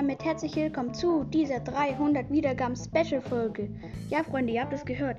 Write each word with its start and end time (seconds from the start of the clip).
damit 0.00 0.24
herzlich 0.24 0.56
willkommen 0.56 0.94
zu 0.94 1.24
dieser 1.24 1.60
300 1.60 2.30
Wiedergaben 2.32 2.74
Special 2.74 3.20
Folge. 3.20 3.68
Ja, 4.08 4.24
Freunde, 4.24 4.50
ihr 4.54 4.62
habt 4.62 4.72
es 4.72 4.82
gehört. 4.82 5.18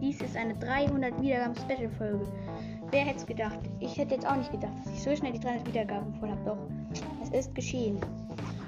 Dies 0.00 0.20
ist 0.20 0.36
eine 0.36 0.54
300 0.54 1.20
Wiedergaben 1.20 1.56
Special 1.56 1.90
Folge. 1.98 2.24
Wer 2.92 3.00
hätte 3.00 3.16
es 3.16 3.26
gedacht? 3.26 3.58
Ich 3.80 3.96
hätte 3.96 4.14
jetzt 4.14 4.24
auch 4.24 4.36
nicht 4.36 4.52
gedacht, 4.52 4.74
dass 4.84 4.92
ich 4.92 5.02
so 5.02 5.16
schnell 5.16 5.32
die 5.32 5.40
300 5.40 5.66
Wiedergaben 5.66 6.14
voll 6.20 6.30
habe. 6.30 6.40
Doch, 6.44 6.56
es 7.20 7.30
ist 7.30 7.52
geschehen. 7.56 7.98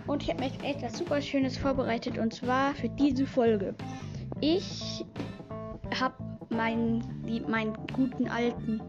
Und 0.09 0.25
ich 0.25 0.31
habe 0.31 0.41
mir 0.41 0.51
etwas 0.69 0.99
super 0.99 1.21
Schönes 1.23 1.57
vorbereitet 1.57 2.19
und 2.19 2.35
zwar 2.35 2.75
für 2.75 2.89
diese 2.89 3.25
Folge. 3.25 3.77
Ich 4.41 5.05
habe 6.01 6.17
meinen, 6.51 7.05
meinen 7.47 7.75
guten 7.93 8.27
alten 8.27 8.81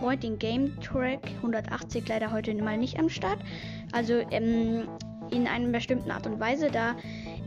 Freund, 0.00 0.22
den 0.22 0.38
Game 0.38 0.80
Track 0.80 1.20
180, 1.36 2.08
leider 2.08 2.32
heute 2.32 2.54
mal 2.54 2.78
nicht 2.78 2.98
am 2.98 3.10
Start. 3.10 3.40
Also 3.92 4.14
ähm, 4.30 4.88
in 5.30 5.46
einer 5.46 5.68
bestimmten 5.68 6.10
Art 6.10 6.26
und 6.26 6.40
Weise, 6.40 6.70
da 6.70 6.94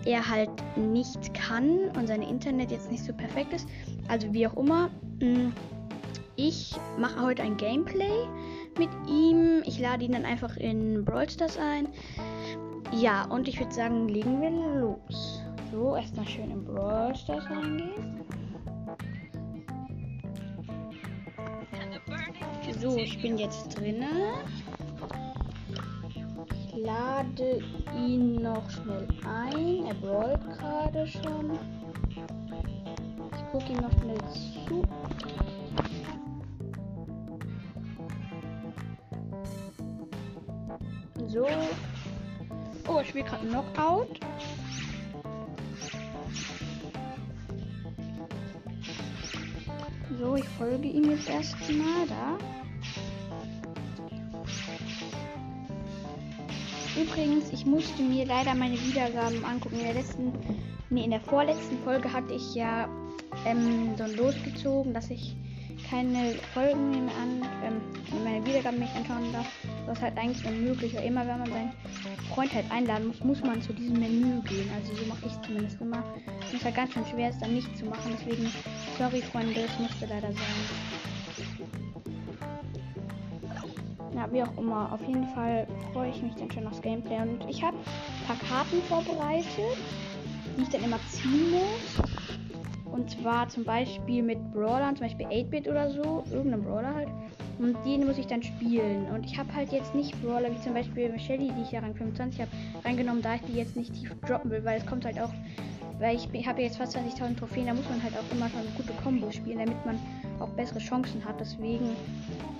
er 0.05 0.27
halt 0.27 0.49
nicht 0.75 1.33
kann 1.33 1.89
und 1.95 2.07
sein 2.07 2.21
Internet 2.21 2.71
jetzt 2.71 2.91
nicht 2.91 3.03
so 3.03 3.13
perfekt 3.13 3.53
ist. 3.53 3.67
Also 4.07 4.31
wie 4.33 4.47
auch 4.47 4.55
immer. 4.55 4.89
Mm, 5.19 5.51
ich 6.35 6.73
mache 6.97 7.21
heute 7.21 7.43
ein 7.43 7.57
Gameplay 7.57 8.27
mit 8.77 8.89
ihm. 9.09 9.61
Ich 9.65 9.79
lade 9.79 10.05
ihn 10.05 10.13
dann 10.13 10.25
einfach 10.25 10.55
in 10.55 11.03
Brawl 11.03 11.29
Stars 11.29 11.57
ein. 11.57 11.89
Ja, 12.93 13.25
und 13.25 13.47
ich 13.47 13.59
würde 13.59 13.73
sagen, 13.73 14.07
legen 14.07 14.41
wir 14.41 14.49
los. 14.79 15.43
So, 15.71 15.95
erstmal 15.95 16.27
schön 16.27 16.49
in 16.49 16.63
Brawl 16.63 17.13
Stars 17.15 17.45
reingehen. 17.49 18.23
So, 22.79 22.95
ich 22.95 23.21
bin 23.21 23.37
jetzt 23.37 23.77
drinnen. 23.77 24.07
Ich 26.79 26.85
lade 26.85 27.61
ihn 27.93 28.35
noch 28.41 28.69
schnell 28.69 29.05
ein. 29.27 29.85
Er 29.85 29.93
brawlt 29.95 30.39
gerade 30.57 31.05
schon. 31.05 31.59
Ich 33.35 33.51
gucke 33.51 33.73
ihm 33.73 33.79
noch 33.79 33.91
schnell 33.99 34.17
zu. 34.65 34.83
So. 41.27 41.47
Oh, 42.87 42.99
ich 43.01 43.09
spiele 43.09 43.25
gerade 43.25 43.45
Knockout. 43.45 44.19
So, 50.17 50.35
ich 50.35 50.47
folge 50.47 50.87
ihm 50.87 51.11
jetzt 51.11 51.29
erstmal 51.29 52.07
da. 52.07 52.37
Übrigens, 57.09 57.51
ich 57.51 57.65
musste 57.65 58.03
mir 58.03 58.25
leider 58.25 58.53
meine 58.53 58.79
Wiedergaben 58.79 59.43
angucken. 59.43 59.79
In 59.79 59.85
der 59.85 59.93
letzten, 59.95 60.31
nee, 60.91 61.05
in 61.05 61.11
der 61.11 61.21
vorletzten 61.21 61.79
Folge 61.83 62.11
hatte 62.11 62.33
ich 62.33 62.53
ja 62.53 62.87
ähm, 63.45 63.95
so 63.97 64.05
losgezogen, 64.15 64.93
dass 64.93 65.09
ich 65.09 65.35
keine 65.89 66.35
Folgen 66.53 66.91
mehr 66.91 67.15
an, 67.19 67.41
ähm, 67.63 68.23
meine 68.23 68.45
Wiedergaben 68.45 68.79
nicht 68.79 68.95
anschauen 68.95 69.33
darf. 69.33 69.47
Das 69.87 69.97
ist 69.97 70.03
halt 70.03 70.17
eigentlich 70.17 70.45
unmöglich. 70.45 70.95
Weil 70.95 71.05
immer 71.05 71.25
wenn 71.25 71.39
man 71.39 71.49
seinen 71.49 71.71
Freund 72.31 72.53
halt 72.53 72.69
einladen 72.69 73.07
muss, 73.07 73.23
muss 73.23 73.41
man 73.41 73.59
zu 73.61 73.73
diesem 73.73 73.99
Menü 73.99 74.41
gehen. 74.43 74.69
Also 74.75 74.93
so 74.93 75.05
mache 75.07 75.25
ich 75.25 75.47
zumindest 75.47 75.81
immer. 75.81 76.03
Es 76.45 76.53
ist 76.53 76.63
halt 76.63 76.75
ganz 76.75 76.93
schön 76.93 77.05
schwer, 77.07 77.29
es 77.29 77.39
dann 77.39 77.55
nicht 77.55 77.75
zu 77.75 77.85
machen. 77.85 78.15
Deswegen, 78.19 78.51
sorry 78.99 79.21
Freunde, 79.21 79.61
es 79.61 79.79
musste 79.79 80.05
leider 80.05 80.31
sein. 80.31 80.88
Ja, 84.19 84.27
wie 84.33 84.43
auch 84.43 84.57
immer. 84.57 84.91
Auf 84.91 85.01
jeden 85.07 85.25
Fall 85.29 85.65
freue 85.93 86.09
ich 86.09 86.21
mich 86.21 86.35
dann 86.35 86.51
schon 86.51 86.67
aufs 86.67 86.81
Gameplay. 86.81 87.21
Und 87.21 87.39
ich 87.47 87.63
habe 87.63 87.77
ein 87.77 88.27
paar 88.27 88.35
Karten 88.35 88.83
vorbereitet, 88.83 89.77
die 90.57 90.63
ich 90.63 90.69
dann 90.69 90.83
immer 90.83 90.99
ziehen 91.05 91.51
muss. 91.51 92.01
Und 92.91 93.09
zwar 93.09 93.47
zum 93.47 93.63
Beispiel 93.63 94.21
mit 94.21 94.37
Brawlern, 94.51 94.97
zum 94.97 95.05
Beispiel 95.05 95.25
8-Bit 95.25 95.69
oder 95.69 95.89
so. 95.89 96.25
Irgendein 96.31 96.63
Brawler 96.63 96.93
halt. 96.93 97.07
Und 97.59 97.77
den 97.85 98.05
muss 98.05 98.17
ich 98.17 98.27
dann 98.27 98.43
spielen. 98.43 99.05
Und 99.05 99.25
ich 99.25 99.37
habe 99.37 99.53
halt 99.55 99.71
jetzt 99.71 99.95
nicht 99.95 100.21
Brawler 100.21 100.51
wie 100.51 100.59
zum 100.59 100.73
Beispiel 100.73 101.17
Shelly, 101.17 101.53
die 101.57 101.61
ich 101.61 101.71
ja 101.71 101.79
Rang 101.79 101.95
25 101.95 102.41
habe, 102.41 102.51
reingenommen, 102.83 103.21
da 103.21 103.35
ich 103.35 103.41
die 103.43 103.53
jetzt 103.53 103.77
nicht 103.77 103.93
tief 103.93 104.13
droppen 104.27 104.51
will, 104.51 104.65
weil 104.65 104.79
es 104.79 104.85
kommt 104.85 105.05
halt 105.05 105.17
auch, 105.21 105.31
weil 105.99 106.17
ich 106.17 106.47
habe 106.47 106.61
jetzt 106.61 106.77
fast 106.77 106.97
20.000 106.97 107.37
Trophäen, 107.37 107.67
da 107.67 107.73
muss 107.73 107.87
man 107.89 108.03
halt 108.03 108.15
auch 108.17 108.35
immer 108.35 108.49
schon 108.49 108.61
gute 108.75 108.91
Kombos 109.01 109.35
spielen, 109.35 109.59
damit 109.59 109.85
man 109.85 109.97
auch 110.39 110.49
bessere 110.49 110.79
Chancen 110.79 111.23
hat. 111.25 111.39
Deswegen, 111.39 111.95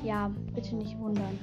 ja, 0.03 0.31
bitte 0.53 0.75
nicht 0.75 0.97
wundern. 0.99 1.37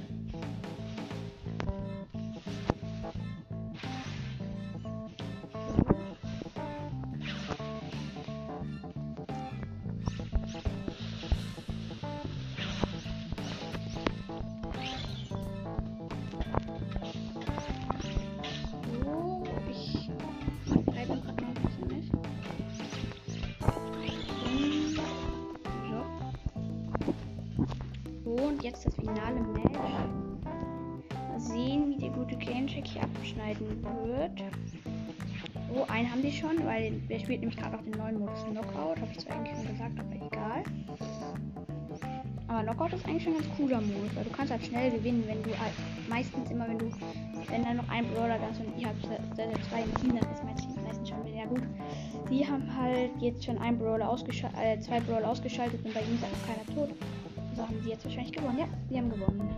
Und 28.43 28.63
jetzt 28.63 28.85
das 28.85 28.95
finale 28.95 29.41
Match. 29.41 29.77
Mal 29.77 31.39
sehen, 31.39 31.89
wie 31.89 31.97
der 31.97 32.09
gute 32.09 32.35
Gamecheck 32.35 32.85
hier 32.87 33.03
abschneiden 33.03 33.83
wird. 34.05 34.43
Oh, 35.73 35.85
einen 35.89 36.09
haben 36.09 36.21
die 36.21 36.31
schon, 36.31 36.65
weil 36.65 36.91
der 37.09 37.19
spielt 37.19 37.41
nämlich 37.41 37.57
gerade 37.57 37.77
auch 37.77 37.81
den 37.81 37.91
neuen 37.91 38.19
Modus 38.19 38.43
Knockout. 38.45 38.99
Habe 38.99 39.11
ich 39.11 39.19
zwar 39.19 39.35
eigentlich 39.35 39.57
schon 39.57 39.67
gesagt, 39.67 39.99
aber 39.99 40.15
egal. 40.15 40.63
Aber 42.47 42.63
Knockout 42.63 42.93
ist 42.93 43.05
eigentlich 43.05 43.23
schon 43.23 43.33
ein 43.33 43.41
ganz 43.41 43.57
cooler 43.57 43.81
Modus, 43.81 44.15
weil 44.15 44.23
du 44.23 44.29
kannst 44.29 44.51
halt 44.51 44.65
schnell 44.65 44.91
gewinnen, 44.91 45.23
wenn 45.27 45.43
du 45.43 45.49
halt 45.59 45.73
meistens 46.07 46.49
immer, 46.49 46.67
wenn 46.67 46.77
du, 46.77 46.85
wenn 47.49 47.63
dann 47.63 47.77
noch 47.77 47.89
ein 47.89 48.05
Brawler 48.13 48.37
da 48.39 48.49
ist 48.49 48.61
und 48.61 48.79
sehr, 48.79 49.49
sehr 49.49 49.61
zwei 49.69 49.81
im 49.81 49.93
Team, 49.95 50.19
dann 50.19 50.31
ist 50.31 50.43
meistens 50.43 51.09
schon 51.09 51.25
wieder 51.25 51.45
gut. 51.47 51.63
Die 52.29 52.47
haben 52.47 52.63
halt 52.75 53.11
jetzt 53.19 53.43
schon 53.43 53.57
ein 53.57 53.77
Brawler 53.77 54.09
ausgeschaltet, 54.09 54.59
äh, 54.59 54.79
zwei 54.79 54.99
Brawler 55.01 55.29
ausgeschaltet 55.29 55.83
und 55.83 55.93
bei 55.93 56.01
ihm 56.01 56.15
ist 56.15 56.23
einfach 56.23 56.47
keiner 56.47 56.75
tot. 56.75 56.95
So 57.57 57.63
haben 57.63 57.81
sie 57.81 57.89
jetzt 57.89 58.05
wahrscheinlich 58.05 58.33
gewonnen. 58.33 58.59
Ja, 58.59 58.67
sie 58.87 58.97
haben 58.99 59.09
gewonnen. 59.09 59.49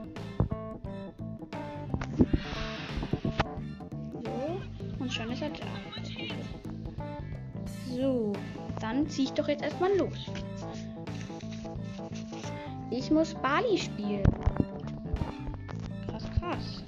So, 4.24 5.04
und 5.04 5.12
schon 5.12 5.30
ist 5.32 5.42
er 5.42 5.50
da. 5.50 5.66
So, 7.90 8.32
dann 8.80 9.10
ziehe 9.10 9.28
ich 9.28 9.34
doch 9.34 9.50
jetzt 9.50 9.64
erstmal 9.64 9.98
los. 9.98 10.32
Ich 12.90 13.12
muss 13.12 13.36
Bali 13.36 13.78
spielen. 13.78 14.24
Krass, 16.08 16.24
krass. 16.40 16.84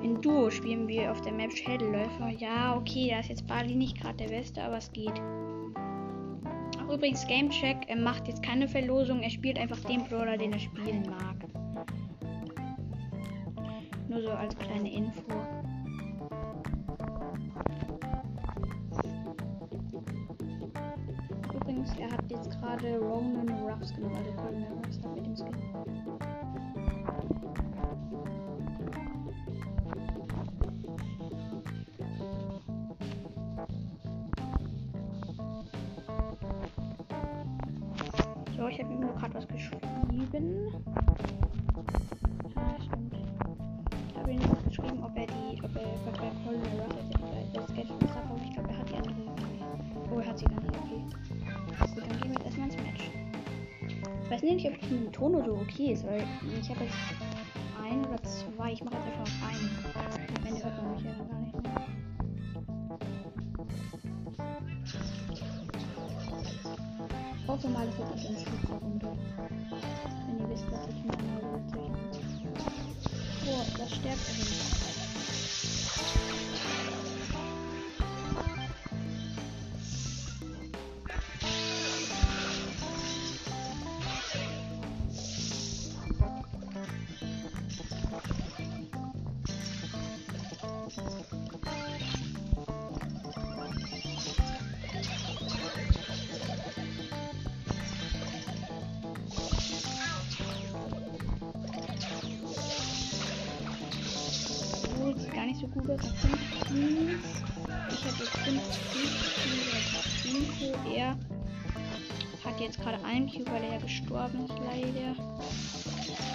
In 0.00 0.20
Duo 0.20 0.48
spielen 0.48 0.86
wir 0.86 1.10
auf 1.10 1.20
der 1.22 1.32
Map 1.32 1.50
Schädelläufer. 1.52 2.28
Ja, 2.28 2.76
okay, 2.76 3.10
da 3.10 3.18
ist 3.18 3.30
jetzt 3.30 3.48
Bali 3.48 3.74
nicht 3.74 4.00
gerade 4.00 4.18
der 4.18 4.28
Beste, 4.28 4.62
aber 4.62 4.76
es 4.76 4.92
geht 4.92 5.20
übrigens 6.92 7.26
Gamecheck 7.26 7.88
er 7.88 7.96
macht 7.96 8.28
jetzt 8.28 8.42
keine 8.42 8.68
Verlosung, 8.68 9.22
er 9.22 9.30
spielt 9.30 9.58
einfach 9.58 9.80
den 9.80 10.04
Brawler, 10.04 10.36
den 10.36 10.52
er 10.52 10.58
spielen 10.58 11.02
mag. 11.08 11.36
Nur 14.08 14.22
so 14.22 14.30
als 14.30 14.56
kleine 14.58 14.92
Info. 14.92 15.22
Übrigens, 21.54 21.96
er 21.98 22.10
hat 22.10 22.30
jetzt 22.30 22.50
gerade 22.50 22.98
Ronan 22.98 23.48
Ruffs 23.48 23.94
genommen, 23.94 24.16
also 24.16 24.32
Colonel 24.32 24.68
Ruffs 24.72 25.00
mit 25.14 25.26
dem 25.26 25.36
Skin. 25.36 26.31
Weiß 54.32 54.42
nicht, 54.42 54.66
ob 54.66 54.80
dem 54.88 55.12
Ton 55.12 55.34
oder 55.34 55.52
okay 55.52 55.92
ist, 55.92 56.06
weil 56.06 56.24
ich 56.58 56.70
habe 56.70 56.84
jetzt 56.84 56.96
ein 57.82 58.02
oder 58.06 58.22
zwei. 58.22 58.72
Ich 58.72 58.82
mache 58.82 58.94
jetzt 58.94 59.06
einfach 59.06 59.20
auf 59.20 59.32
einen. 59.46 59.68
Am 60.38 60.46
Ende 60.46 60.64
hört 60.64 60.94
mich 60.94 61.04
ja 61.04 61.12
gar 61.12 61.38
nicht. 61.38 61.52
hoffe 67.46 67.68
mal, 67.68 67.86
es 67.86 67.98
wird 67.98 68.14
nicht 68.14 68.24
ganz 68.24 68.44
gut 68.44 68.82
Runde. 68.82 69.08
Wenn 70.26 70.38
ihr 70.38 70.48
wisst, 70.48 70.64
was 70.70 70.88
ich 70.88 71.04
meine, 71.04 71.42
Leute. 71.42 71.78
Boah, 73.44 73.66
das 73.76 73.90
stärkt 73.94 74.28
er 74.28 74.34
nicht. 74.34 74.62
Hat 112.62 112.68
jetzt 112.68 112.80
gerade 112.80 113.04
einen 113.04 113.28
Cube, 113.30 113.50
weil 113.50 113.64
er 113.64 113.72
ja 113.74 113.78
gestorben 113.78 114.44
ist, 114.44 114.54
leider. 114.64 115.16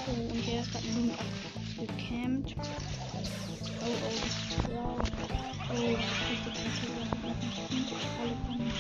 Oh, 0.08 0.34
und 0.34 0.48
der 0.48 0.62
ist 0.62 0.72
gerade 0.72 0.88
Loom 0.88 1.12
gecampt. 1.78 2.56
Oh, 3.80 3.86
oh, 3.86 4.20
wow. 4.74 5.00
Oh, 5.00 5.74
das 5.74 6.12
ist 6.32 6.46
jetzt 6.46 6.64
nicht 6.64 6.82
so 6.82 6.88
alle 8.22 8.36
kommen. 8.46 8.72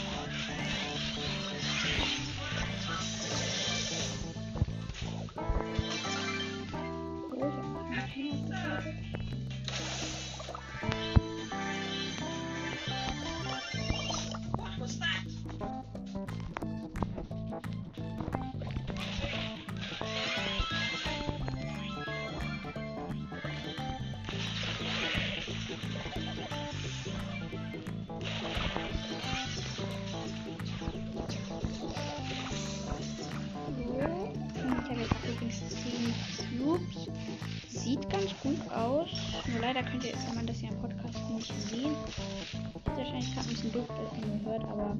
Aus. 38.87 39.09
Nur 39.47 39.59
leider 39.61 39.83
könnt 39.83 40.03
ihr, 40.03 40.13
kann 40.13 40.35
man 40.35 40.47
das 40.47 40.61
ja 40.61 40.69
im 40.69 40.79
Podcast 40.79 41.19
nicht 41.29 41.53
sehen. 41.69 41.91
Ist 41.91 42.97
wahrscheinlich 42.97 43.33
gerade 43.33 43.47
ein 43.47 43.53
bisschen 43.53 43.71
doof, 43.73 43.87
dass 43.87 44.25
nur 44.25 44.51
hört, 44.51 44.63
aber. 44.63 44.97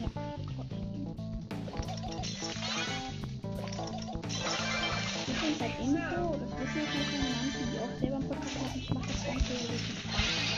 Ja, 0.00 0.08
Übrigens 5.26 5.60
als 5.60 5.78
Info, 5.80 6.36
das 6.38 6.50
wissen 6.60 6.78
ja 6.78 7.04
keine 7.10 7.28
manche, 7.34 7.62
die 7.70 7.78
auch 7.78 7.94
selber 8.00 8.16
einen 8.16 8.28
Podcast 8.28 8.54
machen. 8.62 8.78
Ich 8.80 8.90
mache 8.92 9.08
das 9.08 9.24
Ganze 9.26 9.52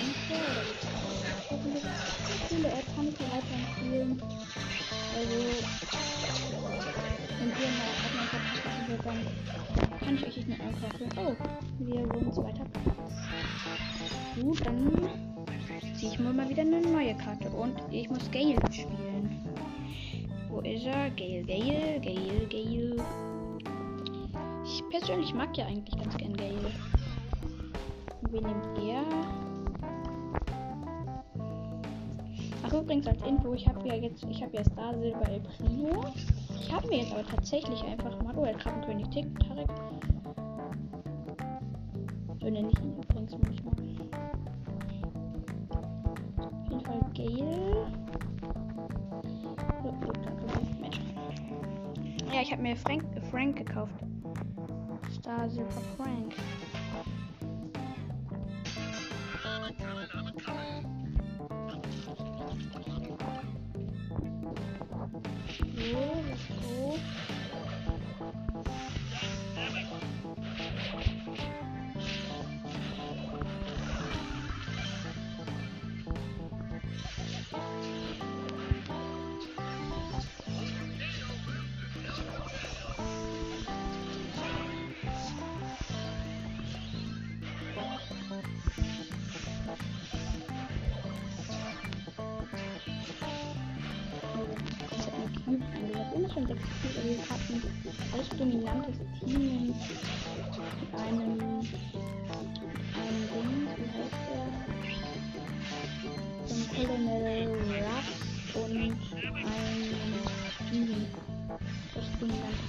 Info 0.03 0.35
oder 0.35 0.65
wirklich 1.65 1.83
coole 2.49 2.69
App, 2.69 2.87
kann 2.95 3.09
ich 3.09 3.17
dir 3.17 3.29
weiterempfehlen. 3.33 4.23
Also, 5.15 5.39
wenn 7.39 7.49
ihr 7.49 7.71
mal 7.79 7.93
auf 7.93 8.15
meinem 8.15 8.29
Podcast 8.29 8.63
dann 9.05 9.92
kann 10.03 10.15
ich 10.17 10.27
euch 10.27 10.37
nicht 10.37 10.49
mehr 10.49 10.59
einkaufen. 10.61 11.09
Oh, 11.17 11.35
wir 11.79 12.05
wurden 12.05 12.33
zweiter 12.33 12.65
Platz. 12.65 13.13
Gut, 14.41 14.67
dann 14.67 15.09
ziehe 15.97 16.13
ich 16.13 16.19
mir 16.19 16.33
mal 16.33 16.49
wieder 16.49 16.63
eine 16.63 16.81
neue 16.81 17.15
Karte 17.15 17.49
und 17.51 17.81
ich 17.91 18.09
muss 18.09 18.31
Gale 18.31 18.57
spielen. 18.71 19.41
Wo 20.49 20.61
ist 20.61 20.85
er? 20.85 21.11
Gale, 21.11 21.43
Gale, 21.45 22.01
Gale, 22.01 22.47
Gale. 22.51 22.97
Ich 24.65 24.83
persönlich 24.91 25.33
mag 25.35 25.57
ja 25.57 25.67
eigentlich 25.67 25.97
ganz 25.97 26.17
gern 26.17 26.37
Gale. 26.37 26.73
Wen 28.31 28.43
nimmt 28.43 28.79
er? 28.79 29.05
Ach 32.65 32.73
übrigens 32.73 33.07
als 33.07 33.23
Info, 33.23 33.53
ich 33.55 33.67
habe 33.69 33.87
ja 33.87 33.95
jetzt, 33.95 34.25
ich 34.25 34.43
habe 34.43 34.57
ja 34.57 34.65
Star 34.65 34.95
Silber 34.99 35.29
El 35.29 35.41
Primo. 35.41 36.05
Ich 36.73 36.79
habe 36.79 36.89
mir 36.89 37.03
jetzt 37.03 37.13
aber 37.13 37.27
tatsächlich 37.27 37.85
einfach 37.85 38.19
mal, 38.23 38.35
oh, 38.35 38.45
er 38.45 38.55
hat 38.55 38.67
einen 38.67 38.83
König 38.83 39.07
Tick, 39.11 39.27
Tarek. 39.41 39.69
So 42.41 42.49
nenne 42.49 42.71
ich 42.71 42.81
ihn 42.81 42.97
übrigens 42.97 43.37
manchmal. 43.37 43.75
Auf 46.39 46.71
jeden 46.71 46.81
Fall 46.81 47.01
Gale. 47.15 47.87
Oh, 49.85 49.93
oh. 49.93 50.13
Ja, 52.33 52.41
ich 52.41 52.51
habe 52.51 52.63
mir 52.63 52.75
Frank, 52.75 53.05
äh, 53.17 53.21
Frank 53.21 53.59
gekauft. 53.59 53.93
Star 55.13 55.51
Silver 55.51 55.71
Frank. 55.99 56.35
6 96.35 96.35
Cube, 96.35 96.57
aber 96.83 97.05
wir 97.05 97.19
hatten 97.29 97.63
alles 98.13 98.29
dominantes 98.31 98.97
Team 99.21 99.67
mit 99.67 99.77
einem, 100.99 101.41
einem 102.97 103.23
Ding, 103.29 103.69
wie 103.77 103.89
heißt 103.93 104.21
der? 104.29 104.47
Dem 106.49 106.63
Colonel 106.75 107.49
Ruffs 107.83 108.21
und 108.55 108.73
einem 108.73 110.23
Steven. 110.69 111.07
Das 111.95 112.07
dominante 112.19 112.65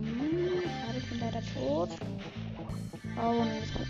Hm, 0.00 0.62
gerade 0.62 0.98
ich 0.98 1.06
bin 1.08 1.18
leider 1.20 1.42
tot. 1.54 1.90
Oh 3.16 3.32
nein. 3.38 3.60
Das 3.60 3.81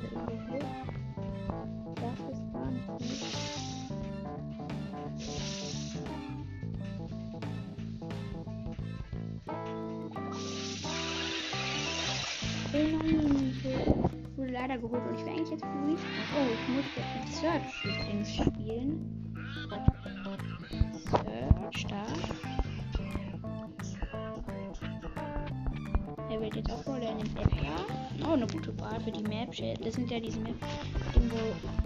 gerade 0.00 0.08
irgendwo. 0.08 0.58
Das 1.94 2.20
ist 2.32 2.52
gar 2.52 2.70
nicht. 2.70 2.88
Oh 12.72 12.78
nein, 12.78 13.52
ich 13.52 14.36
wurde 14.36 14.52
leider 14.52 14.76
geholt 14.78 15.02
und 15.06 15.14
ich 15.14 15.24
wäre 15.24 15.36
eigentlich 15.36 15.50
jetzt 15.50 15.64
Respawn. 15.64 15.96
Oh, 16.36 16.46
ich 16.52 16.68
muss 16.74 16.84
jetzt 16.96 17.14
mit 17.14 17.28
Search 17.34 17.84
übrigens 17.84 18.34
spielen. 18.34 18.90
Search 21.10 21.86
da. 21.86 22.65
Er 26.36 26.42
wird 26.42 26.56
jetzt 26.56 26.70
auch 26.70 26.84
wohl 26.86 26.98
in 26.98 27.16
dem 27.16 27.34
Edgar. 27.34 27.86
Oh, 28.28 28.34
eine 28.34 28.46
gute 28.46 28.78
Wahl 28.78 29.00
für 29.00 29.10
die 29.10 29.22
Map. 29.22 29.48
Das 29.82 29.94
sind 29.94 30.10
ja 30.10 30.20
diese 30.20 30.38
Map, 30.40 30.54
irgendwo. 31.14 31.36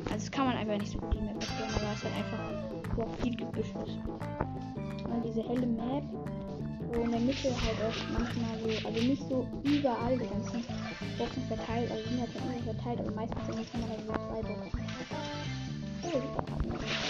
Also, 0.07 0.15
das 0.15 0.29
kann 0.29 0.47
man 0.47 0.57
einfach 0.57 0.77
nicht 0.77 0.91
so 0.91 0.99
gut 0.99 1.15
die 1.15 1.21
Map 1.21 1.41
erklären, 1.41 1.71
aber 1.73 1.93
es 1.95 2.03
halt 2.03 2.17
einfach, 2.17 2.97
wo 2.97 3.03
auch 3.03 3.15
viel 3.23 3.37
Gebüsch 3.37 3.69
ist. 3.69 3.99
Und 5.07 5.25
diese 5.25 5.49
helle 5.49 5.67
Map, 5.69 6.03
wo 6.93 7.01
in 7.01 7.13
der 7.13 7.21
Mitte 7.21 7.55
halt 7.63 7.79
auch 7.87 7.95
manchmal 8.19 8.59
so, 8.59 8.89
also 8.89 9.01
nicht 9.01 9.23
so 9.29 9.47
überall 9.63 10.19
die 10.19 10.27
ganzen 10.27 10.65
Boxen 11.17 11.45
verteilt, 11.47 11.89
also 11.93 12.09
sind 12.09 12.21
halt 12.21 12.31
immer 12.35 12.75
verteilt, 12.75 12.99
aber 12.99 13.13
meistens 13.13 13.47
sind 13.47 13.61
es 13.61 13.69
immer 13.73 13.87
so 14.05 14.13
zwei 14.13 14.43
Boxen. 14.43 14.81
Oh, 16.03 17.10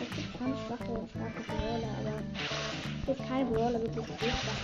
Es 0.00 0.16
gibt 0.16 0.38
schon 0.38 0.54
schwache 0.66 1.08
starke 1.10 1.42
Brawler, 1.48 1.92
aber 2.00 2.14
es 3.02 3.18
ist 3.18 3.28
kein 3.28 3.48
Brawler 3.48 3.80
wirklich 3.80 4.06
so 4.06 4.26
schwach 4.26 4.62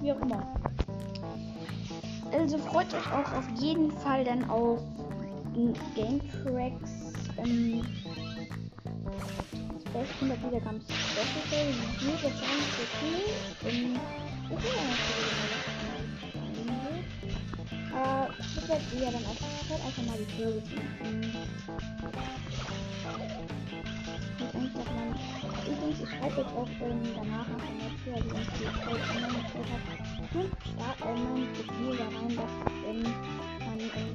Wie 0.00 0.12
auch 0.12 0.20
immer. 0.20 0.42
Also 2.32 2.58
freut 2.58 2.94
euch 2.94 3.12
auch 3.12 3.32
auf 3.32 3.48
jeden 3.60 3.90
Fall 3.90 4.24
dann 4.24 4.48
auf 4.50 4.80
Game 5.94 6.20
Tracks 6.44 6.90
ähm, 7.38 7.82
100 10.20 10.38
Wiedergaben 10.46 10.80
Special. 10.82 11.66
Wie 12.00 12.10
das 12.10 12.22
sagen, 12.40 12.62
so 12.76 12.82
cool. 13.02 13.22
Ähm, 13.64 13.96
okay, 14.50 14.76
äh, 17.94 18.47
das 18.68 18.90
wird 18.92 19.02
ja 19.02 19.10
dann 19.10 19.24
auch 19.24 19.40
halt 19.70 19.82
einfach 19.82 20.02
mal 20.02 20.18
die 20.18 20.36
Tür 20.36 20.50
beziehen. 20.52 20.84
Übrigens, 25.66 26.00
ich 26.02 26.08
schreibe 26.10 26.40
jetzt 26.40 26.54
auch 26.54 26.68
ähm, 26.82 27.00
danach 27.16 27.48
nach 27.48 27.64
der 27.64 27.90
Tür, 28.04 28.14
also 28.16 28.30
wenn 28.30 28.42
ich 28.42 28.48
die 28.58 28.64
Code 28.84 29.04
online 29.16 29.40
gestellt 29.40 29.68
habe, 29.72 29.88
und 30.38 30.50
start 30.60 31.00
äh, 31.00 31.16
mein 31.16 31.48
Profil 31.54 31.96
da 31.96 32.06
rein, 32.18 32.32
dass 32.36 32.54
ähm, 32.86 33.02
man 33.64 33.78
ähm, 33.80 34.12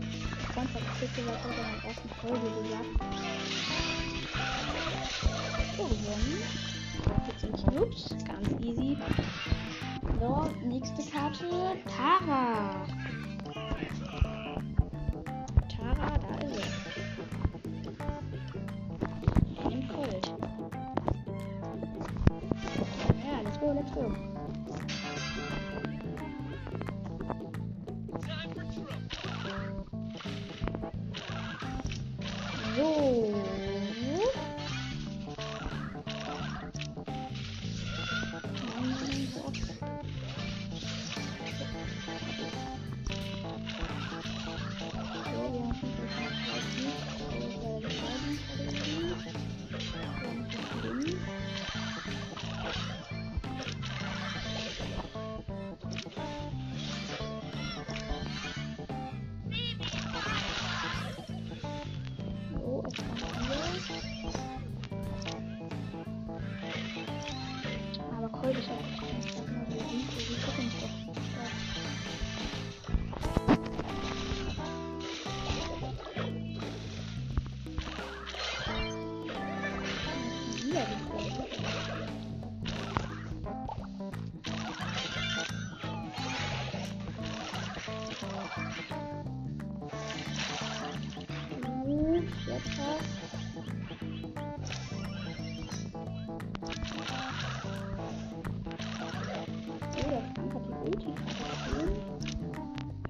Freundschaftstitel 0.53 1.23
was 1.25 1.41
in 1.45 1.53
der 1.57 1.89
ersten 1.89 2.09
Folge 2.21 2.47
gesagt. 2.61 2.93
So, 5.77 5.83
gewonnen. 5.83 6.43
14 7.41 7.73
Cubes, 7.73 8.15
ganz 8.25 8.47
easy. 8.61 8.97
So, 10.19 10.31
nächste 10.63 11.01
Karte, 11.11 11.49
Tara. 11.97 12.85
let's 23.83 24.13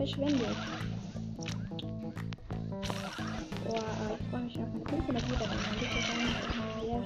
verschwendet. 0.04 0.58
Boah, 3.66 4.18
ich 4.20 4.28
freue 4.30 4.42
mich 4.42 4.60
auf 4.60 4.68
eine 4.74 4.84
500 4.90 5.30
Meter, 5.30 5.46
dann 5.46 5.58
liegt 5.80 5.96
das 5.96 6.08
dann 6.10 6.20
ja. 6.90 7.00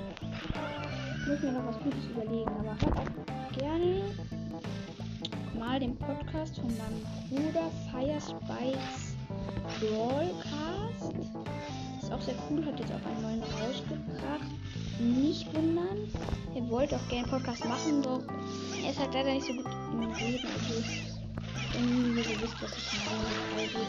Ich 1.20 1.28
muss 1.28 1.42
mir 1.42 1.52
noch 1.52 1.68
was 1.68 1.80
Gutes 1.80 2.06
überlegen, 2.10 2.50
aber 2.60 2.76
hört 2.82 2.98
auch 2.98 3.58
gerne 3.58 4.02
mal 5.60 5.80
den 5.80 5.96
Podcast 5.98 6.56
von 6.56 6.72
meinem 6.78 7.04
Bruder 7.30 7.70
Fire 7.92 8.20
Spikes 8.20 9.16
Brawlcast. 9.80 10.47
Sehr 12.28 12.36
cool, 12.52 12.66
hat 12.66 12.78
jetzt 12.78 12.92
auch 12.92 13.06
einen 13.10 13.22
neuen 13.22 13.42
rausgebracht. 13.42 14.52
Nicht 15.00 15.48
wundern, 15.56 16.12
er 16.54 16.70
wollte 16.70 16.98
auch 16.98 17.08
gerne 17.08 17.26
Podcast 17.26 17.64
machen, 17.64 18.02
doch 18.02 18.22
er 18.84 18.90
ist 18.92 19.00
halt 19.00 19.14
leider 19.14 19.34
nicht 19.34 19.48
so 19.48 19.54
gut 19.54 19.64
im 19.94 20.12
Reden. 20.12 20.46
Also 20.46 20.84
wenn 21.72 22.18
ihr 22.18 22.42
wisst, 22.42 22.62
was 22.62 22.72
ich 22.78 22.92
meine, 23.06 23.88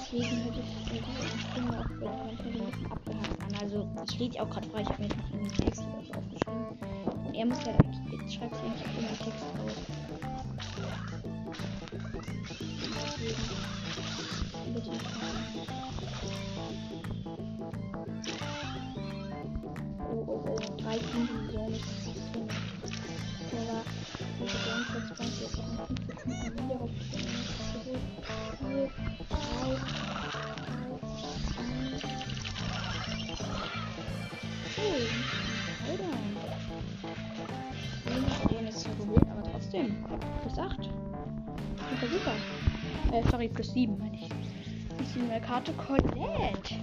Deswegen 0.00 0.36
hätte 0.44 0.60
ich 0.60 0.72
diese 0.88 1.38
Stimme 1.50 1.80
auch 1.80 1.90
bei 2.00 2.08
manchen 2.16 2.46
ein 2.46 2.70
bisschen 2.70 2.92
abgehakt 2.92 3.42
an. 3.42 3.52
Also 3.60 3.86
ich 4.10 4.18
rede 4.18 4.42
auch 4.42 4.48
gerade 4.48 4.68
frei, 4.70 4.80
ich 4.80 4.88
habe 4.88 5.02
mir 5.02 5.08
noch 5.08 5.32
einen 5.34 5.50
Text 5.50 5.82
aufgeschrieben. 5.82 6.66
Und 7.26 7.34
er 7.34 7.44
muss 7.44 7.58
ja 7.66 7.72
eigentlich, 7.72 8.20
jetzt 8.22 8.34
schreibt 8.34 8.54
sich 8.54 8.64
eigentlich 8.64 8.84
auch 8.86 8.96
immer 8.98 9.18
Text 9.18 9.44
auf. 9.60 9.76
Deswegen 13.18 13.68
bitte 14.74 14.90
oh, 20.88 20.94
oh, 20.94 20.96
drei 20.96 20.98
Divisionen 20.98 21.74
ist 21.74 22.08
aber 23.52 23.82
diese 24.40 24.58
Gameplay-Sponsor 24.64 25.46
ist 25.46 25.58
auch 25.58 25.68
ein 25.68 25.96
45 25.96 26.26
Minuten 26.26 26.72
auf 26.72 26.90
zurück. 27.72 28.02
4, 28.58 28.90
3, 29.28 29.28
2, 29.28 29.68
1. 29.68 29.82
Oh, 34.78 34.96
Alter. 35.90 36.12
Ich 38.28 38.56
bin 38.56 38.66
jetzt 38.66 38.80
so 38.80 38.90
geholt, 38.90 39.26
aber 39.30 39.42
trotzdem. 39.50 40.04
Plus 40.42 40.58
8. 40.58 40.76
Super, 41.90 42.08
super. 42.12 42.34
Äh, 43.12 43.22
sorry, 43.30 43.48
plus 43.48 43.72
7 43.72 43.98
meine 43.98 44.16
ich. 44.16 44.28
Ich 45.00 45.08
sehe 45.08 45.22
eine 45.24 45.40
Karte 45.40 45.72
Colette. 45.72 46.76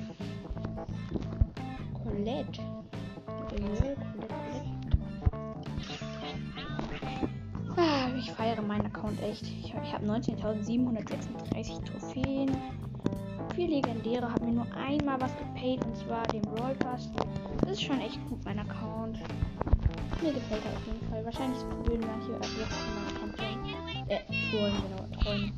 Colette. 2.03 2.84
Ah, 7.77 8.09
ich 8.17 8.31
feiere 8.31 8.61
meinen 8.61 8.85
Account 8.87 9.21
echt. 9.21 9.43
Ich, 9.43 9.73
ich 9.73 9.93
habe 9.93 10.05
19.736 10.05 11.83
Trophäen. 11.85 12.57
Vier 13.55 13.67
Legendäre 13.67 14.29
haben 14.29 14.45
mir 14.45 14.51
nur 14.51 14.67
einmal 14.75 15.19
was 15.21 15.31
gepaid 15.37 15.85
und 15.85 15.95
zwar 15.95 16.23
den 16.27 16.41
Pass. 16.79 17.09
Das 17.61 17.71
ist 17.71 17.83
schon 17.83 18.01
echt 18.01 18.19
gut, 18.27 18.43
mein 18.43 18.59
Account. 18.59 19.19
Mir 20.21 20.33
gefällt 20.33 20.61
er 20.65 20.71
auf 20.71 20.87
jeden 20.87 21.07
Fall. 21.09 21.23
Wahrscheinlich 21.23 21.61
will 21.85 21.99
manche 21.99 22.31
öfters 22.31 22.69
meinem 22.95 23.33
Account. 23.33 24.09
Äh, 24.09 24.19
träumen, 24.51 24.81
genau, 24.83 25.23
träumen. 25.23 25.53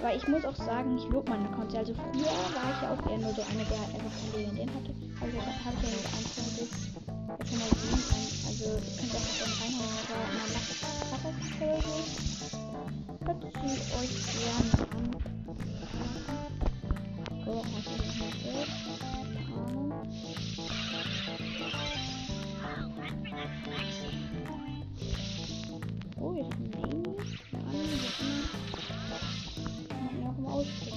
Aber 0.00 0.14
ich 0.14 0.28
muss 0.28 0.44
auch 0.44 0.54
sagen, 0.54 0.96
ich 0.96 1.08
lobe 1.08 1.30
meinen 1.30 1.46
Account. 1.46 1.74
Also 1.76 1.94
früher 1.94 2.26
war 2.26 2.70
ich 2.70 2.82
ja 2.82 2.92
auch 2.92 3.10
eher 3.10 3.18
nur 3.18 3.32
so 3.32 3.42
eine, 3.42 3.64
der 3.64 3.78
halt 3.80 3.94
einfach 3.94 4.12
keine 4.20 4.44
Legendären 4.44 4.70
hatte. 4.70 4.94
Also 5.20 5.36
habe 5.38 5.76
ich 5.80 5.82
ja 5.82 5.96
mit 5.96 6.70
1,6 6.70 6.83
jetzt 7.44 7.50
schon 7.50 7.58
mal 7.58 7.68
sehen. 7.68 8.04
Also 8.46 8.64
ihr 8.64 8.80
könnt 8.96 9.14
auch 9.14 9.36
dann 9.38 9.52
reinhauen, 9.52 9.96
aber 10.00 10.16
man 10.32 10.48
macht 10.52 10.70
Cover-Folge. 11.10 11.94
Hört 13.24 13.42
sie 13.42 13.78
euch 13.98 14.14
gerne 14.32 14.72
an. 14.90 15.06
So, 17.44 17.52
du 17.90 17.96
noch 17.96 18.16
mal 18.16 18.32
Geld? 18.42 18.70
Oh, 26.16 26.32
jetzt 26.32 26.54
ein 26.54 26.70
Name. 26.70 27.16
Eine 29.90 30.28
andere, 30.28 30.52
jetzt 30.62 30.86
immer. 30.86 30.93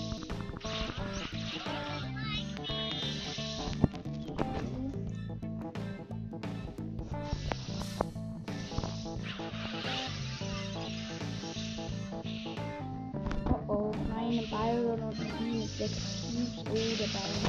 6 16.27 16.55
Cubes. 16.55 16.65
Oh, 16.69 16.73
der 16.97 17.07
Byron. 17.07 17.43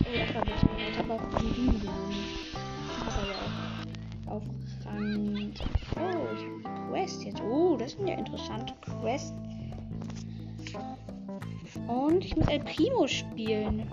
Oh, 0.00 0.12
das 0.18 0.34
war 0.34 0.42
ein 0.42 0.48
bisschen. 0.48 0.70
Ich 0.90 0.98
habe 0.98 1.08
genommen. 1.34 2.16
Ich 2.88 2.94
habe 3.00 3.10
aber 3.12 3.36
auch 4.28 4.36
auf 4.36 4.42
Rang. 4.84 5.52
Oh, 5.96 6.10
ich 6.34 6.42
habe 6.42 6.56
eine 6.64 6.90
Quest 6.90 7.24
jetzt. 7.24 7.40
Oh, 7.42 7.76
das 7.76 7.92
sind 7.92 8.06
ja 8.06 8.14
interessante 8.16 8.74
Quests. 8.80 9.32
Und 11.88 12.24
ich 12.24 12.36
muss 12.36 12.48
El 12.48 12.60
Primo 12.60 13.06
spielen. 13.06 13.88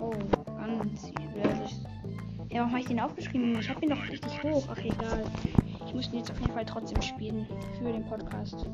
Oh, 0.00 0.12
ganz 0.58 1.08
übel. 1.08 1.42
Ja, 2.50 2.60
warum 2.60 2.70
habe 2.70 2.80
ich 2.80 2.86
den 2.86 3.00
aufgeschrieben? 3.00 3.58
Ich 3.58 3.68
habe 3.68 3.84
ihn 3.84 3.90
doch 3.90 4.08
richtig 4.08 4.42
hoch. 4.42 4.64
Ach, 4.70 4.78
egal. 4.78 5.24
Ich 5.86 5.94
muss 5.94 6.06
ihn 6.12 6.18
jetzt 6.18 6.30
auf 6.30 6.40
jeden 6.40 6.52
Fall 6.52 6.64
trotzdem 6.64 7.00
spielen. 7.02 7.46
Für 7.78 7.92
den 7.92 8.04
Podcast. 8.04 8.66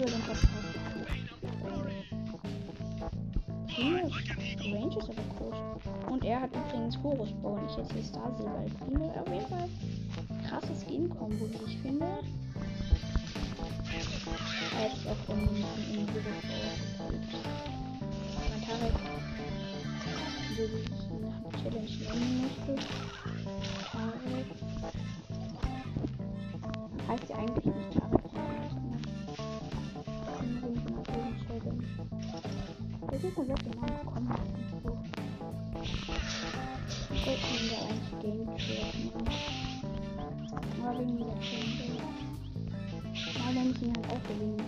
Für 0.00 0.06
den 0.06 0.22
Podcast. 0.22 0.46
Range 3.76 4.96
ist 4.96 5.10
aber 5.10 5.24
groß. 5.36 5.56
Und 6.10 6.24
er 6.24 6.40
hat 6.40 6.50
übrigens 6.56 6.96
Horus 7.02 7.28
Bau. 7.42 7.60
Ich 7.68 7.76
jetzt 7.76 7.92
hier 7.92 8.04
Star 8.04 8.34
Silber. 8.34 8.64
Primo 8.78 9.10
auf 9.10 9.28
jeden 9.28 9.46
Fall 9.46 9.68
krasses 10.48 10.80
Skin-Kombo, 10.84 11.50
wie 11.50 11.70
ich 11.70 11.76
finde. 11.80 12.06
Ist 14.86 15.06
auch 15.06 15.34
im, 15.34 15.40
im 15.92 16.06
Horus 16.08 16.24
Bau. 16.96 17.10
Mein 18.48 18.62
Tarek, 18.62 18.96
so 20.56 20.62
wie 20.62 20.80
ich 20.80 20.96
der 21.42 21.60
Challenge 21.60 21.92
nennen 22.08 22.40
möchte. 22.40 22.72
Tarek. 23.92 24.46
Heißt 27.06 27.28
ja 27.28 27.36
eigentlich 27.36 27.79
ist 33.30 33.38
ein 33.38 33.46
sehr 33.46 33.54
genau 33.56 33.86
gekommen. 33.86 34.34
So. 34.82 34.90
Ihn 37.30 37.70
ja 37.70 37.78
eigentlich 37.86 38.14
Game 38.20 38.44
machen. 38.44 38.60
Aber 40.82 40.98
wegen 40.98 41.16
dieser 41.16 41.38
Challenge. 41.40 42.02
Aber 43.38 43.54
wenn 43.54 43.70
ich 43.70 43.82
ihn 43.82 43.92
halt 43.94 44.06
auch 44.10 44.22
gewinnen 44.28 44.59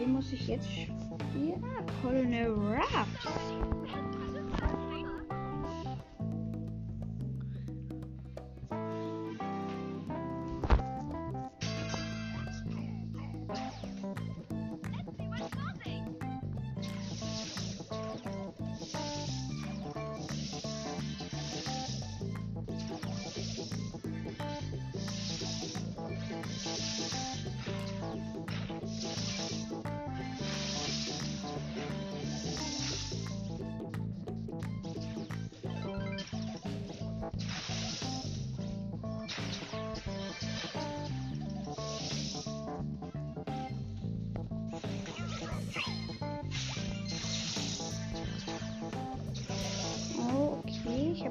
wen 0.00 0.12
muss 0.12 0.32
ich 0.32 0.48
jetzt 0.48 0.66
spielen? 0.66 1.62
Ah, 1.62 1.84
Colonel 2.02 2.52
Raps. 2.52 3.79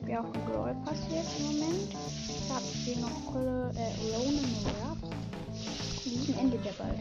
Ja 0.10 0.22
auch 0.22 0.34
einen 0.34 0.46
Brawl 0.46 0.76
Pass 0.86 0.98
jetzt 1.12 1.40
im 1.40 1.46
Moment. 1.46 1.94
Da 2.48 2.56
habe 2.56 2.66
ich 2.66 2.80
hier 2.84 2.98
noch 2.98 3.14
Kolle, 3.32 3.72
äh, 3.78 3.94
Ronan 4.16 4.50
Raps. 4.82 5.10
Diesen 6.04 6.38
endet 6.40 6.66
der 6.66 6.74
bald. 6.74 6.98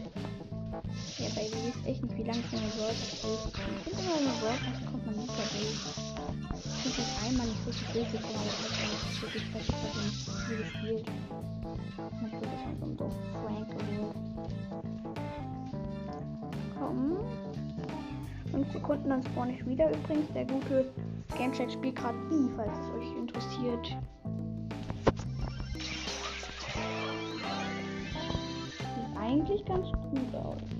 Ja, 1.17 1.27
bei 1.33 1.41
ihr 1.41 1.63
wisst 1.65 1.85
echt 1.87 2.03
nicht, 2.03 2.17
wie 2.17 2.23
lange 2.23 2.39
ich 2.39 2.53
einen 2.53 2.69
Brawl 2.77 2.93
spiele. 2.93 3.33
Ich 3.49 3.83
finde 3.83 4.01
immer, 4.05 4.13
wenn 4.13 4.29
Brawl 4.37 4.57
kommt 4.91 5.05
man 5.05 5.15
super 5.25 5.45
durch. 5.57 5.81
Ich 6.53 6.77
finde 6.85 6.97
das 7.01 7.09
einmal 7.25 7.47
nicht 7.47 7.67
richtig 7.67 7.87
durchgekommen, 7.93 8.45
aber 8.45 8.61
ist 9.09 9.21
wirklich 9.21 9.45
ich 9.57 9.73
habe 9.73 9.97
nicht 10.05 10.21
viel 10.45 10.57
gespielt. 10.57 11.05
Und 11.97 12.29
ich 12.29 12.37
bin 12.39 12.49
schon 12.61 12.93
so 12.97 13.09
Frank 13.41 13.67
geworden. 13.69 14.19
Komm. 16.77 17.17
5 18.51 18.71
Sekunden, 18.71 19.09
dann 19.09 19.23
spawn 19.23 19.49
ich 19.49 19.65
wieder 19.65 19.89
übrigens. 19.89 20.31
Der 20.33 20.45
gute 20.45 20.91
Gamechat 21.37 21.71
spielt 21.71 21.95
gerade 21.95 22.17
B, 22.29 22.49
falls 22.55 22.77
es 22.77 22.89
euch 22.91 23.17
interessiert. 23.17 23.97
Sieht 28.77 29.17
eigentlich 29.17 29.65
ganz 29.65 29.87
gut 29.91 30.35
aus. 30.35 30.78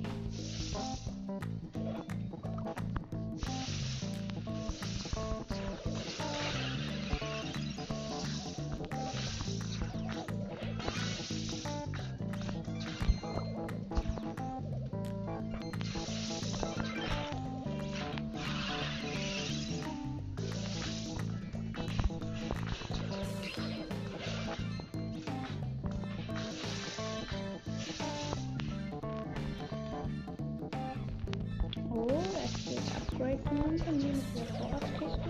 Geht 33.30 33.46
Upgrade 33.46 33.70
19. 33.70 34.00
Hier 34.00 34.12
ist 34.12 34.24
die 34.36 34.46
Vorratskiste. 34.58 35.30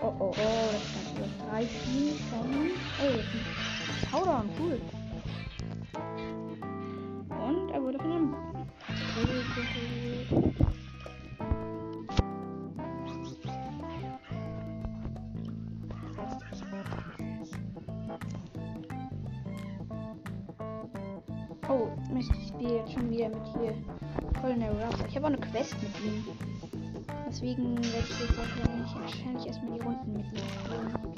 Oh, 0.00 0.14
oh, 0.18 0.24
oh, 0.24 0.34
das 0.72 0.82
kann 0.92 1.06
über 1.16 1.28
drei 1.50 1.62
Schienen 1.66 2.18
kommen. 2.30 2.70
Oh, 3.00 3.16
das 3.16 3.26
ist 3.26 3.34
ein 3.88 4.10
Showdown, 4.10 4.48
Spiele 22.68 22.80
jetzt 22.80 22.92
schon 22.92 23.10
wieder 23.10 23.28
mit 23.30 23.46
hier 23.58 23.74
Colonel 24.42 24.68
Ruff. 24.68 25.04
Ich 25.08 25.16
habe 25.16 25.26
auch 25.26 25.30
eine 25.30 25.38
Quest 25.38 25.74
mit 25.80 26.04
ihm. 26.04 26.24
Deswegen 27.26 27.76
werde 27.78 28.06
ich 28.10 28.20
jetzt 28.20 28.36
wahrscheinlich, 28.36 28.94
wahrscheinlich 28.94 29.46
erstmal 29.46 29.78
die 29.78 29.84
Runden 29.84 30.12
mit 30.12 30.26
ihm. 30.26 31.08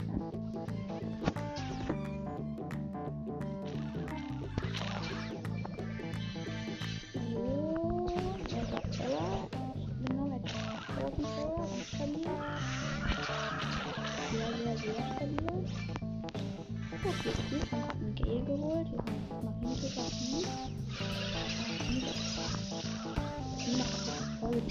Gut, 17.22 17.34
ich 17.50 17.70
habe 17.70 17.92
einen 17.92 18.14
Gale 18.14 18.40
geholt. 18.44 18.86
Hier 18.88 18.98
ist 18.98 19.30
Marinetherapie. 19.44 20.46
Die 23.58 23.76
macht 23.76 24.06
das 24.06 24.24
voll 24.40 24.62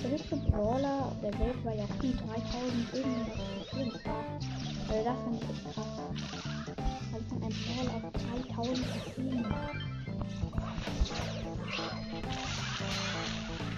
Der 0.00 0.10
höchste 0.12 0.36
Brawler 0.36 0.98
der 1.20 1.34
Welt 1.40 1.64
war 1.64 1.74
ja 1.74 1.86
3000 1.86 2.94
irgendwas. 2.94 3.26
Also 4.88 5.04
das 5.04 5.18
finde 5.24 5.38
ich 5.38 5.48
echt 5.50 5.64
krass. 5.74 5.92
Also 7.12 7.24
von 7.28 7.42
einem 7.42 7.56
Brawler 7.66 7.96
auf 7.96 8.12
3000 8.54 8.86
Trophäen. 8.86 9.44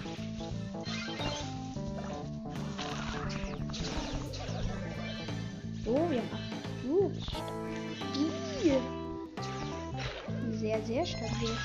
Sehr, 10.91 11.05
stabil. 11.05 11.55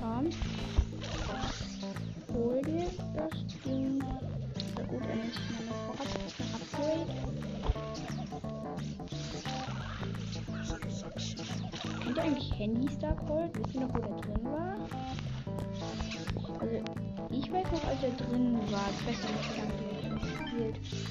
Komm. 0.00 0.30
Hol 2.32 2.62
dir 2.62 2.86
das 3.16 3.32
Ding. 3.64 3.98
Na 3.98 4.82
gut, 4.84 5.02
er 5.02 5.16
nimmt 5.16 5.34
meine 5.50 5.74
Vorratskiste 5.84 6.44
Upgrade. 6.54 7.06
Kennt 12.04 12.16
ihr 12.16 12.22
eigentlich 12.22 12.52
Handy 12.56 12.88
Star 12.94 13.16
Cold? 13.16 13.50
Wisst 13.58 13.74
ihr 13.74 13.80
noch, 13.80 13.94
wo 13.94 13.98
der 13.98 14.20
drin 14.20 14.44
war? 14.44 14.76
Also, 16.60 16.84
ich 17.30 17.52
weiß 17.52 17.66
noch, 17.72 17.84
als 17.84 18.02
er 18.04 18.10
drin 18.12 18.60
war. 18.70 18.88
Ich 18.96 19.06
weiß 19.08 19.22
nicht, 19.24 19.44
wie 19.50 19.60
lange 19.60 19.74
der 19.80 20.70
gespielt. 20.70 21.01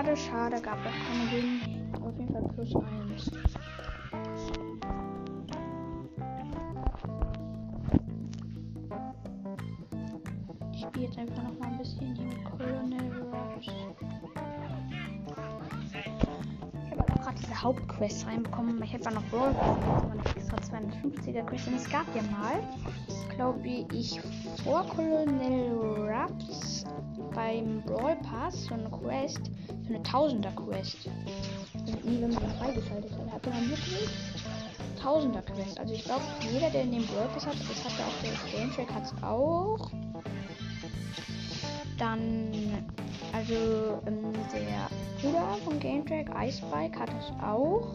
Schade, 0.00 0.16
schade, 0.16 0.62
gab 0.62 0.78
es 0.86 0.92
keine 1.06 1.30
Win. 1.30 1.92
Auf 2.02 2.18
jeden 2.18 2.32
Fall 2.32 2.42
plus 2.54 2.74
eins. 2.74 3.30
Ich 10.72 10.80
spiele 10.80 11.04
jetzt 11.04 11.18
einfach 11.18 11.42
noch 11.42 11.58
mal 11.58 11.68
ein 11.68 11.76
bisschen 11.76 12.12
mit 12.14 12.44
Colonel 12.46 13.12
Rush. 13.24 13.66
Ich 16.86 16.90
habe 16.92 17.02
auch 17.02 17.20
gerade 17.20 17.36
diese 17.38 17.62
Hauptquest 17.62 18.26
reinbekommen. 18.26 18.82
Ich 18.82 18.94
habe 18.94 19.04
ja 19.04 19.10
noch 19.10 19.24
Brawl 19.24 19.54
aber 19.60 20.14
noch 20.14 20.34
extra 20.34 20.56
250er 20.56 21.44
Quest. 21.44 21.68
Und 21.68 21.74
es 21.74 21.90
gab 21.90 22.06
ja 22.16 22.22
mal, 22.22 22.62
glaube 23.36 23.68
ich, 23.92 24.18
vor 24.64 24.86
Colonel 24.86 26.10
Ruffs 26.10 26.86
beim 27.34 27.82
Brawl 27.82 28.16
Pass 28.16 28.64
so 28.64 28.74
eine 28.74 28.88
Quest, 28.88 29.50
eine 29.90 30.02
Tausender 30.02 30.52
Quest. 30.52 31.08
Also 31.74 31.92
nie, 32.08 32.20
wenn 32.20 32.32
man 32.32 32.42
ihn 32.42 32.50
freigeschaltet 32.58 33.10
hat. 33.12 33.32
Hatte 33.32 33.50
man 33.50 33.70
wirklich 33.70 34.08
Tausender 35.00 35.42
Quest. 35.42 35.78
Also 35.78 35.94
ich 35.94 36.04
glaube, 36.04 36.22
jeder, 36.52 36.70
der 36.70 36.82
in 36.82 36.92
dem 36.92 37.06
Brawl 37.06 37.28
Pass 37.34 37.46
hat, 37.46 37.54
das 37.54 37.84
hat 37.84 37.98
ja 37.98 38.04
auch 38.06 38.22
der 38.22 38.58
Game 38.58 38.72
Track 38.72 38.94
hat 38.94 39.04
es 39.04 39.22
auch. 39.22 39.90
Dann, 41.98 42.50
also 43.32 44.00
ähm, 44.06 44.32
der 44.52 44.88
Bruder 45.20 45.56
von 45.64 45.78
Game 45.80 46.06
Track, 46.06 46.30
Icebike, 46.34 46.98
hat 46.98 47.10
es 47.10 47.42
auch. 47.42 47.86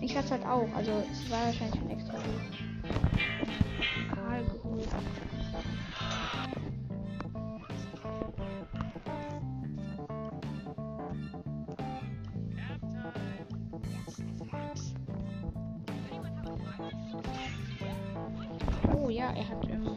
Ich 0.00 0.14
hatte 0.16 0.26
es 0.26 0.30
halt 0.32 0.46
auch. 0.46 0.68
Also 0.76 0.90
es 1.10 1.30
war 1.30 1.46
wahrscheinlich 1.46 1.80
schon 1.80 1.90
extra 1.90 2.14
gut. 2.14 2.57
Er 19.34 19.48
hat 19.48 19.64
ähm, 19.68 19.90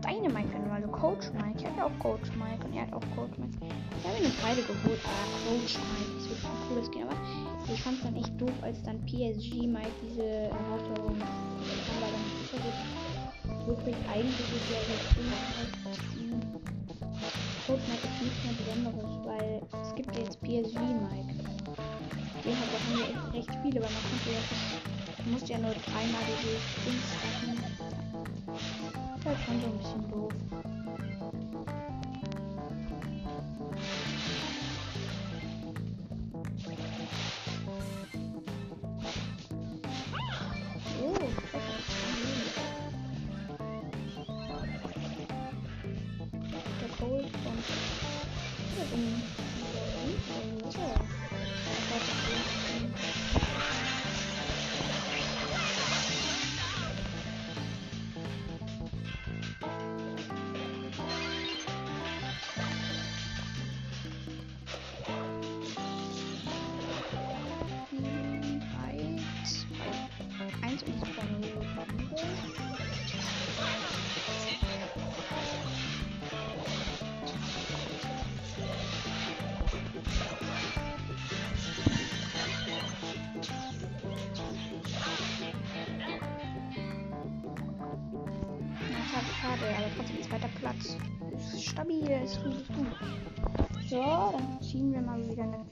Dynamite 0.00 0.48
genommen, 0.48 0.72
also 0.72 0.88
Coach 0.88 1.30
Mike. 1.32 1.58
Ich 1.58 1.66
hatte 1.66 1.84
auch 1.84 1.98
Coach 1.98 2.30
Mike 2.36 2.64
und 2.64 2.74
er 2.74 2.82
hat 2.82 2.92
auch 2.92 3.04
Coach 3.16 3.36
Mike. 3.38 3.74
Ich 3.98 4.06
habe 4.06 4.18
ihn 4.18 4.32
beide 4.42 4.62
geholt. 4.62 5.00
Ah, 5.04 5.26
Coach 5.48 5.78
Mike, 5.78 6.10
das 6.16 6.28
wird 6.28 6.44
ein 6.44 6.68
cooles 6.68 6.90
Game. 6.90 7.08
Aber 7.08 7.72
ich 7.72 7.82
fand 7.82 7.98
es 7.98 8.04
dann 8.04 8.16
echt 8.16 8.40
doof, 8.40 8.52
als 8.62 8.82
dann 8.82 9.00
PSG 9.06 9.66
Mike 9.66 9.92
diese 10.08 10.50
Herausforderung 10.52 11.18
kam, 11.18 12.00
weil 12.00 12.12
dann 12.12 12.22
nicht 12.38 12.50
so 12.50 12.56
wirklich 13.66 13.96
eigentlich 14.12 14.46
ist 14.52 14.70
ja 14.70 14.78
so 14.86 14.92
cool. 15.16 15.24
Coach 17.66 17.88
Mike 17.88 18.06
ist 18.06 18.22
nichts 18.22 18.44
mehr 18.44 18.52
Besonderes, 18.52 19.18
weil 19.24 19.62
es 19.82 19.94
gibt 19.94 20.16
jetzt 20.16 20.40
PSG 20.42 20.76
Mike. 20.76 21.34
Den 22.44 22.60
hat 22.60 22.68
haben 22.72 22.98
wir 22.98 23.08
echt 23.08 23.32
recht 23.32 23.58
viele, 23.62 23.80
weil 23.80 23.90
man 23.90 24.02
konnte 24.02 24.32
ja 24.32 24.40
Du 25.24 25.30
musst 25.30 25.48
ja 25.48 25.56
nur 25.56 25.72
dreimal 25.72 26.20
diese 26.26 26.60
Dings 26.84 27.14
machen. 27.14 27.73
Das 29.24 29.32
ist 29.36 29.44
schon 29.46 29.60
so 29.60 29.66
ein 29.66 31.03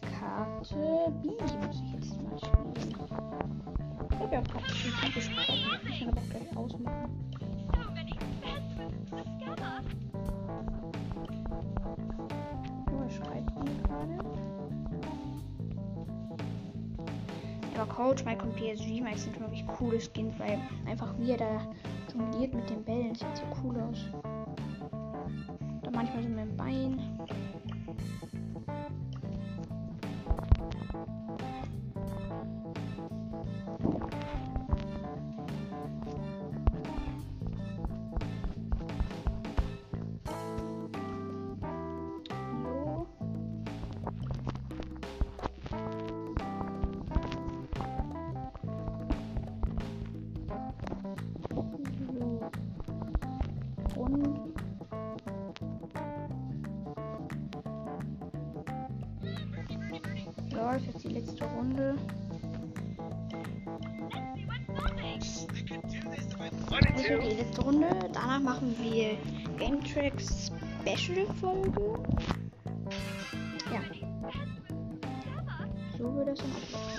Karte. 0.00 1.12
Bibi 1.22 1.36
muss 1.36 1.80
ich 1.84 1.92
jetzt 1.92 2.22
mal 2.22 2.38
spielen. 2.38 2.72
Ich 4.10 4.18
habe 4.18 4.34
ja 4.34 4.40
auch 4.40 4.44
gerade 4.44 4.74
schon 4.74 4.90
viel 4.92 5.12
gesprochen. 5.12 5.54
Ich 5.88 5.98
kann 5.98 6.08
aber 6.08 6.20
auch 6.20 6.28
gleich 6.30 6.56
ausmachen. 6.56 7.22
Er 13.02 13.10
schreibt 13.10 13.58
mir 13.58 13.74
gerade. 13.82 14.18
Aber 17.74 17.86
Coach 17.92 18.24
Mike 18.24 18.44
und 18.44 18.54
PSG 18.54 19.00
Mike 19.00 19.18
sind 19.18 19.40
wirklich 19.40 19.66
coole 19.66 19.98
Skins, 20.00 20.38
weil 20.38 20.58
einfach 20.86 21.12
wie 21.18 21.32
er 21.32 21.38
da 21.38 21.60
jongliert 22.12 22.54
mit 22.54 22.70
den 22.70 22.84
Bällen, 22.84 23.14
sieht 23.14 23.36
so 23.36 23.42
cool 23.62 23.80
aus. 23.80 23.98
Da 25.82 25.90
manchmal 25.90 26.22
so 26.22 26.28
mit 26.28 26.38
dem 26.38 26.56
Bein. 26.56 27.00
Thank 30.92 31.40
you. 31.40 31.51
Ist 60.70 60.86
jetzt 60.86 61.04
die 61.04 61.08
letzte 61.08 61.44
Runde. 61.44 61.96
Ja 67.08 67.18
die 67.18 67.36
letzte 67.36 67.62
Runde. 67.62 67.88
Danach 68.12 68.40
machen 68.40 68.76
wir 68.80 69.16
Game 69.58 69.82
Tracks 69.84 70.52
Special 70.80 71.26
Folge. 71.40 71.98
Ja. 73.72 73.80
So 75.98 76.14
wird 76.14 76.28
das 76.28 76.38
dann 76.38 76.50
ablaufen. 76.50 76.91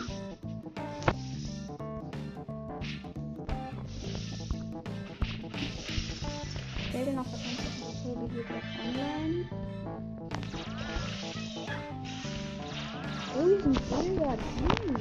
Sind 14.34 14.44
cool. 14.88 15.00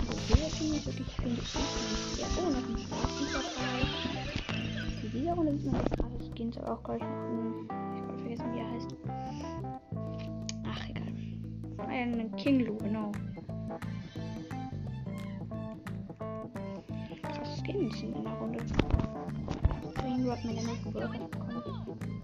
Die 0.00 0.32
Bilder 0.32 0.50
finde 0.50 0.76
ich 0.76 0.86
wirklich, 0.86 1.10
finde 1.16 1.40
ich. 1.40 1.54
Ja, 2.20 2.26
oh, 2.38 2.50
noch 2.50 2.56
ein 2.56 2.78
schwarzen 2.78 3.26
dabei. 3.32 3.80
In 5.02 5.10
dieser 5.12 5.34
Runde 5.34 5.58
sieht 5.58 5.72
man 5.72 5.80
jetzt 5.80 5.96
gerade 5.96 6.24
Skins, 6.34 6.56
aber 6.58 6.72
auch 6.72 6.82
gleich 6.82 7.00
noch 7.00 7.08
ein, 7.08 7.68
ich 7.94 8.02
habe 8.02 8.18
vergessen, 8.18 8.52
wie 8.52 8.58
er 8.58 8.70
heißt. 8.70 8.88
Ach, 10.66 10.88
egal. 10.88 11.88
Ein 11.88 12.36
Kinglu, 12.36 12.76
genau. 12.78 13.12
Krass 17.22 17.58
Skins 17.58 17.98
sind 17.98 18.16
in 18.16 18.24
der 18.24 18.32
Runde. 18.34 18.60
Hat 20.30 20.44
mir 20.44 20.54
den 20.54 20.66
nächsten 20.66 20.92
Bürger 20.92 21.08
bekommen. 21.08 22.15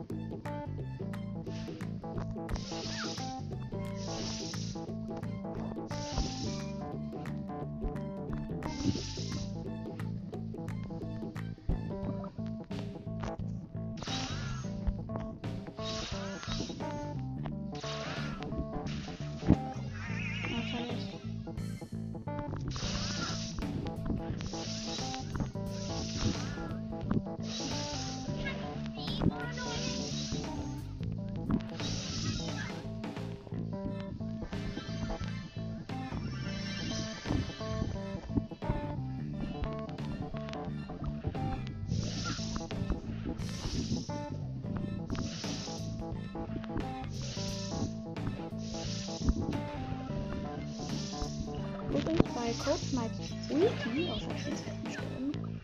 Ulti, 53.51 54.09
ist 54.53 54.67
halt 54.67 54.85
gestorben. 54.85 55.61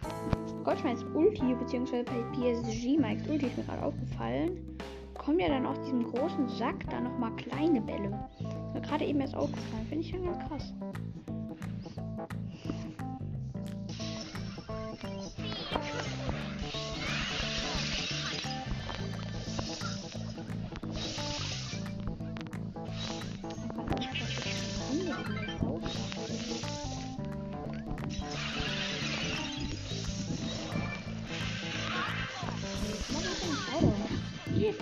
Coachmites 0.65 1.05
Ulti, 1.15 1.55
beziehungsweise 1.55 2.05
bei 2.05 2.23
PSG 2.33 2.99
Mikes 2.99 3.29
Ulti 3.29 3.47
ist 3.47 3.57
mir 3.57 3.65
gerade 3.65 3.83
aufgefallen, 3.83 4.79
kommen 5.15 5.41
ja 5.41 5.49
dann 5.49 5.67
aus 5.67 5.81
diesem 5.81 6.05
großen 6.05 6.49
Sack 6.49 6.89
da 6.91 7.01
nochmal 7.01 7.33
kleine 7.37 7.81
Bälle. 7.81 8.19
Ist 8.41 8.75
mir 8.75 8.81
gerade 8.81 9.05
eben 9.05 9.21
erst 9.21 9.35
aufgefallen, 9.35 9.87
finde 9.89 10.05
ich 10.05 10.11
schon 10.11 10.25
ganz 10.25 10.49
krass. 10.49 10.75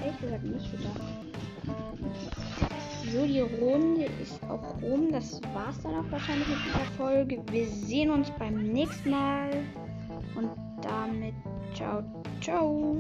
Ehrlich 0.07 0.21
gesagt 0.21 0.45
nicht 0.45 0.71
gedacht. 0.71 1.01
So, 3.13 3.25
die 3.25 3.41
Runde 3.41 4.07
ist 4.23 4.43
auch 4.45 4.83
rum. 4.83 5.13
Das 5.13 5.41
war's 5.55 5.81
dann 5.83 5.95
auch 5.95 6.11
wahrscheinlich 6.11 6.49
mit 6.49 6.59
dieser 6.67 6.85
Folge. 6.97 7.43
Wir 7.51 7.67
sehen 7.67 8.11
uns 8.11 8.31
beim 8.39 8.73
nächsten 8.73 9.11
Mal. 9.11 9.51
Und 10.35 10.51
damit 10.83 11.35
ciao, 11.75 12.03
ciao. 12.41 12.97